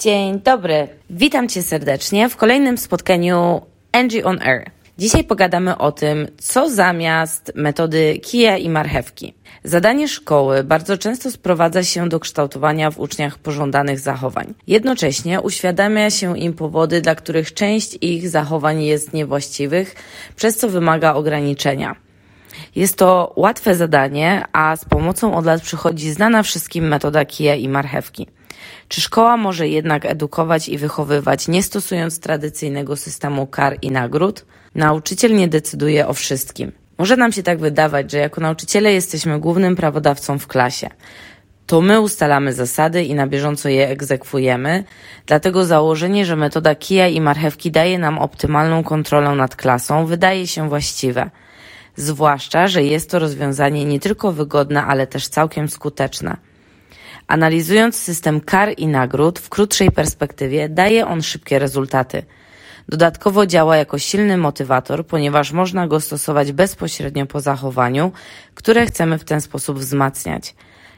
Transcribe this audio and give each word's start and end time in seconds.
Dzień 0.00 0.40
dobry. 0.40 0.88
Witam 1.10 1.48
Cię 1.48 1.62
serdecznie 1.62 2.28
w 2.28 2.36
kolejnym 2.36 2.78
spotkaniu 2.78 3.60
Angie 3.92 4.24
on 4.24 4.42
Air. 4.42 4.70
Dzisiaj 4.98 5.24
pogadamy 5.24 5.78
o 5.78 5.92
tym, 5.92 6.28
co 6.38 6.70
zamiast 6.70 7.52
metody 7.54 8.18
kija 8.22 8.56
i 8.56 8.68
marchewki. 8.68 9.34
Zadanie 9.64 10.08
szkoły 10.08 10.64
bardzo 10.64 10.98
często 10.98 11.30
sprowadza 11.30 11.84
się 11.84 12.08
do 12.08 12.20
kształtowania 12.20 12.90
w 12.90 13.00
uczniach 13.00 13.38
pożądanych 13.38 13.98
zachowań. 13.98 14.54
Jednocześnie 14.66 15.40
uświadamia 15.40 16.10
się 16.10 16.38
im 16.38 16.52
powody, 16.52 17.00
dla 17.00 17.14
których 17.14 17.54
część 17.54 17.98
ich 18.00 18.28
zachowań 18.28 18.82
jest 18.82 19.12
niewłaściwych, 19.12 19.94
przez 20.36 20.56
co 20.56 20.68
wymaga 20.68 21.14
ograniczenia. 21.14 21.96
Jest 22.76 22.96
to 22.96 23.32
łatwe 23.36 23.74
zadanie, 23.74 24.44
a 24.52 24.76
z 24.76 24.84
pomocą 24.84 25.34
od 25.34 25.44
lat 25.44 25.62
przychodzi 25.62 26.10
znana 26.10 26.42
wszystkim 26.42 26.88
metoda 26.88 27.24
kija 27.24 27.54
i 27.54 27.68
marchewki. 27.68 28.26
Czy 28.88 29.00
szkoła 29.00 29.36
może 29.36 29.68
jednak 29.68 30.06
edukować 30.06 30.68
i 30.68 30.78
wychowywać, 30.78 31.48
nie 31.48 31.62
stosując 31.62 32.20
tradycyjnego 32.20 32.96
systemu 32.96 33.46
kar 33.46 33.78
i 33.82 33.90
nagród? 33.90 34.44
Nauczyciel 34.74 35.34
nie 35.34 35.48
decyduje 35.48 36.08
o 36.08 36.12
wszystkim. 36.12 36.72
Może 36.98 37.16
nam 37.16 37.32
się 37.32 37.42
tak 37.42 37.58
wydawać, 37.58 38.12
że 38.12 38.18
jako 38.18 38.40
nauczyciele 38.40 38.92
jesteśmy 38.92 39.40
głównym 39.40 39.76
prawodawcą 39.76 40.38
w 40.38 40.46
klasie. 40.46 40.90
To 41.66 41.80
my 41.80 42.00
ustalamy 42.00 42.52
zasady 42.52 43.04
i 43.04 43.14
na 43.14 43.26
bieżąco 43.26 43.68
je 43.68 43.88
egzekwujemy, 43.88 44.84
dlatego 45.26 45.64
założenie, 45.64 46.26
że 46.26 46.36
metoda 46.36 46.74
kija 46.74 47.08
i 47.08 47.20
marchewki 47.20 47.70
daje 47.70 47.98
nam 47.98 48.18
optymalną 48.18 48.84
kontrolę 48.84 49.34
nad 49.34 49.56
klasą, 49.56 50.06
wydaje 50.06 50.46
się 50.46 50.68
właściwe. 50.68 51.30
Zwłaszcza, 51.96 52.68
że 52.68 52.82
jest 52.82 53.10
to 53.10 53.18
rozwiązanie 53.18 53.84
nie 53.84 54.00
tylko 54.00 54.32
wygodne, 54.32 54.84
ale 54.84 55.06
też 55.06 55.28
całkiem 55.28 55.68
skuteczne. 55.68 56.36
Analizując 57.30 57.96
system 57.96 58.40
kar 58.40 58.74
i 58.76 58.86
nagród 58.86 59.38
w 59.38 59.48
krótszej 59.48 59.90
perspektywie, 59.90 60.68
daje 60.68 61.06
on 61.06 61.22
szybkie 61.22 61.58
rezultaty. 61.58 62.22
Dodatkowo 62.88 63.46
działa 63.46 63.76
jako 63.76 63.98
silny 63.98 64.36
motywator, 64.36 65.06
ponieważ 65.06 65.52
można 65.52 65.86
go 65.86 66.00
stosować 66.00 66.52
bezpośrednio 66.52 67.26
po 67.26 67.40
zachowaniu, 67.40 68.12
które 68.54 68.86
chcemy 68.86 69.18
w 69.18 69.24
ten 69.24 69.40
sposób 69.40 69.78
wzmacniać. 69.78 70.54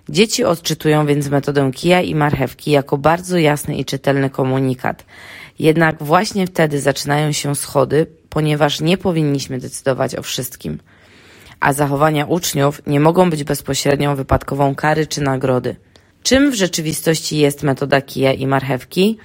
Dzieci 0.09 0.45
odczytują 0.45 1.07
więc 1.07 1.29
metodę 1.29 1.71
kija 1.75 2.01
i 2.01 2.15
marchewki 2.15 2.71
jako 2.71 2.99
bardzo 2.99 3.39
jasny 3.39 3.77
i 3.77 3.85
czytelny 3.85 4.31
komunikat. 4.31 5.05
Jednak 5.59 6.03
właśnie 6.03 6.47
wtedy 6.47 6.81
zaczynają 6.81 7.33
się 7.33 7.55
schody, 7.55 8.07
ponieważ 8.29 8.81
nie 8.81 8.99
powinniśmy 8.99 9.59
decydować 9.59 10.15
o 10.15 10.23
wszystkim. 10.23 10.79
A 11.61 11.73
zachowania 11.73 12.27
uczniów 12.27 12.83
nie 12.87 13.01
mogą 13.01 13.31
być 13.31 13.45
bezpośrednią 13.45 14.17
wypadkową 14.17 14.75
kary 14.75 15.07
czy 15.07 15.21
nagrody. 15.21 15.77
Czym 16.23 16.51
w 16.51 16.55
rzeczywistości 16.55 17.39
jest 17.39 17.63
metoda 17.63 18.01
kija 18.01 18.33
i 18.33 18.47
marchewki? 18.47 19.19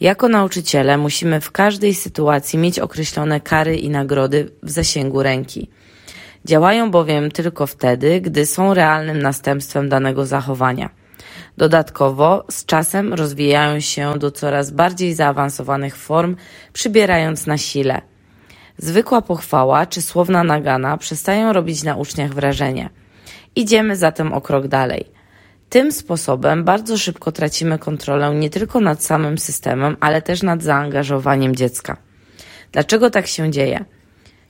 Jako 0.00 0.28
nauczyciele 0.28 0.98
musimy 0.98 1.40
w 1.40 1.50
każdej 1.50 1.94
sytuacji 1.94 2.58
mieć 2.58 2.78
określone 2.78 3.40
kary 3.40 3.76
i 3.76 3.90
nagrody 3.90 4.50
w 4.62 4.70
zasięgu 4.70 5.22
ręki. 5.22 5.70
Działają 6.44 6.90
bowiem 6.90 7.30
tylko 7.30 7.66
wtedy, 7.66 8.20
gdy 8.20 8.46
są 8.46 8.74
realnym 8.74 9.22
następstwem 9.22 9.88
danego 9.88 10.26
zachowania. 10.26 10.90
Dodatkowo 11.56 12.44
z 12.50 12.64
czasem 12.64 13.14
rozwijają 13.14 13.80
się 13.80 14.18
do 14.18 14.30
coraz 14.30 14.70
bardziej 14.70 15.14
zaawansowanych 15.14 15.96
form, 15.96 16.36
przybierając 16.72 17.46
na 17.46 17.58
sile. 17.58 18.00
Zwykła 18.78 19.22
pochwała 19.22 19.86
czy 19.86 20.02
słowna 20.02 20.44
nagana 20.44 20.96
przestają 20.96 21.52
robić 21.52 21.82
na 21.82 21.96
uczniach 21.96 22.34
wrażenie. 22.34 22.90
Idziemy 23.56 23.96
zatem 23.96 24.32
o 24.32 24.40
krok 24.40 24.68
dalej. 24.68 25.13
Tym 25.68 25.92
sposobem 25.92 26.64
bardzo 26.64 26.98
szybko 26.98 27.32
tracimy 27.32 27.78
kontrolę 27.78 28.34
nie 28.34 28.50
tylko 28.50 28.80
nad 28.80 29.02
samym 29.02 29.38
systemem, 29.38 29.96
ale 30.00 30.22
też 30.22 30.42
nad 30.42 30.62
zaangażowaniem 30.62 31.56
dziecka. 31.56 31.96
Dlaczego 32.72 33.10
tak 33.10 33.26
się 33.26 33.50
dzieje? 33.50 33.84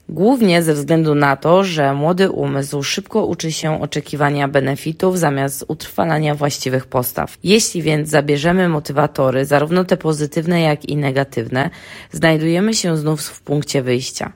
Głównie 0.09 0.62
ze 0.62 0.75
względu 0.75 1.15
na 1.15 1.37
to, 1.37 1.65
że 1.65 1.95
młody 1.95 2.31
umysł 2.31 2.83
szybko 2.83 3.27
uczy 3.27 3.52
się 3.52 3.83
oczekiwania 3.83 4.48
benefitów 4.48 5.19
zamiast 5.19 5.64
utrwalania 5.69 6.35
właściwych 6.35 6.86
postaw. 6.86 7.39
Jeśli 7.45 7.83
więc 7.83 8.08
zabierzemy 8.08 8.69
motywatory, 8.69 9.45
zarówno 9.45 9.85
te 9.85 9.96
pozytywne, 9.96 10.61
jak 10.61 10.85
i 10.85 10.96
negatywne, 10.96 11.70
znajdujemy 12.13 12.75
się 12.75 12.96
znów 12.96 13.23
w 13.23 13.42
punkcie 13.42 13.83
wyjścia. 13.83 14.33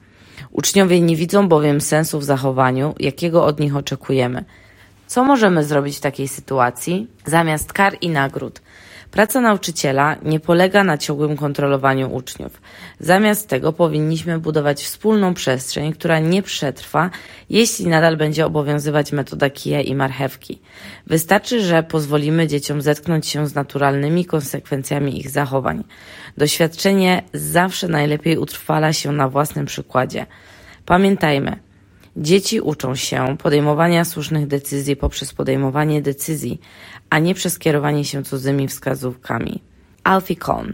Uczniowie 0.50 1.00
nie 1.00 1.16
widzą 1.16 1.48
bowiem 1.48 1.80
sensu 1.80 2.18
w 2.18 2.24
zachowaniu, 2.24 2.94
jakiego 3.00 3.44
od 3.44 3.60
nich 3.60 3.76
oczekujemy. 3.76 4.44
Co 5.08 5.24
możemy 5.24 5.64
zrobić 5.64 5.96
w 5.96 6.00
takiej 6.00 6.28
sytuacji? 6.28 7.06
Zamiast 7.26 7.72
kar 7.72 7.96
i 8.00 8.10
nagród. 8.10 8.60
Praca 9.10 9.40
nauczyciela 9.40 10.16
nie 10.22 10.40
polega 10.40 10.84
na 10.84 10.98
ciągłym 10.98 11.36
kontrolowaniu 11.36 12.14
uczniów. 12.14 12.60
Zamiast 13.00 13.48
tego 13.48 13.72
powinniśmy 13.72 14.38
budować 14.38 14.82
wspólną 14.82 15.34
przestrzeń, 15.34 15.92
która 15.92 16.18
nie 16.18 16.42
przetrwa, 16.42 17.10
jeśli 17.50 17.86
nadal 17.86 18.16
będzie 18.16 18.46
obowiązywać 18.46 19.12
metoda 19.12 19.50
kija 19.50 19.80
i 19.80 19.94
marchewki. 19.94 20.60
Wystarczy, 21.06 21.62
że 21.62 21.82
pozwolimy 21.82 22.46
dzieciom 22.46 22.82
zetknąć 22.82 23.26
się 23.26 23.46
z 23.46 23.54
naturalnymi 23.54 24.24
konsekwencjami 24.24 25.18
ich 25.18 25.30
zachowań. 25.30 25.84
Doświadczenie 26.36 27.22
zawsze 27.32 27.88
najlepiej 27.88 28.38
utrwala 28.38 28.92
się 28.92 29.12
na 29.12 29.28
własnym 29.28 29.66
przykładzie. 29.66 30.26
Pamiętajmy, 30.86 31.56
Dzieci 32.20 32.60
uczą 32.60 32.94
się 32.94 33.36
podejmowania 33.36 34.04
słusznych 34.04 34.46
decyzji 34.46 34.96
poprzez 34.96 35.32
podejmowanie 35.32 36.02
decyzji, 36.02 36.60
a 37.10 37.18
nie 37.18 37.34
przez 37.34 37.58
kierowanie 37.58 38.04
się 38.04 38.22
cudzymi 38.22 38.68
wskazówkami. 38.68 39.62
Alfie 40.04 40.36
Kohn. 40.36 40.72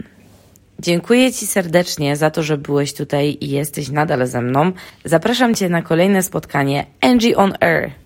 Dziękuję 0.79 1.33
Ci 1.33 1.47
serdecznie 1.47 2.15
za 2.15 2.31
to, 2.31 2.43
że 2.43 2.57
byłeś 2.57 2.93
tutaj 2.93 3.37
i 3.41 3.49
jesteś 3.49 3.89
nadal 3.89 4.27
ze 4.27 4.41
mną. 4.41 4.71
Zapraszam 5.05 5.55
Cię 5.55 5.69
na 5.69 5.81
kolejne 5.81 6.23
spotkanie 6.23 6.85
Angie 7.01 7.37
on 7.37 7.53
Air. 7.59 8.04